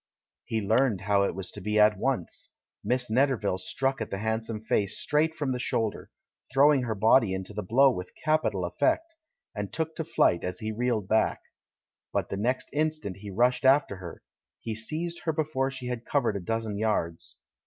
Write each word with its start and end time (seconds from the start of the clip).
He 0.45 0.61
learnt 0.65 1.01
how 1.01 1.21
it 1.21 1.35
was 1.35 1.51
to 1.51 1.61
be 1.61 1.77
at 1.79 1.95
once; 1.95 2.53
Miss 2.83 3.07
Netterville 3.07 3.59
struck 3.59 4.01
at 4.01 4.09
the 4.09 4.17
handsome 4.17 4.59
face 4.59 4.97
straight 4.99 5.35
from 5.35 5.51
the 5.51 5.59
shoulder— 5.59 6.09
throwing 6.51 6.81
her 6.81 6.95
body 6.95 7.35
into 7.35 7.53
the 7.53 7.61
blow 7.61 7.91
with 7.91 8.09
capital 8.25 8.65
effect— 8.65 9.13
and 9.55 9.71
took 9.71 9.95
to 9.97 10.03
flight 10.03 10.43
as 10.43 10.57
he 10.57 10.71
reeled 10.71 11.07
back. 11.07 11.43
But 12.11 12.29
the 12.29 12.37
next 12.37 12.71
instant 12.73 13.17
he 13.17 13.29
rushed 13.29 13.63
after 13.63 13.97
her; 13.97 14.23
he 14.59 14.73
seized 14.73 15.21
her 15.25 15.33
before 15.33 15.69
she 15.69 15.85
had 15.85 16.03
covered 16.03 16.35
a 16.35 16.39
dozen 16.39 16.79
yards. 16.79 17.37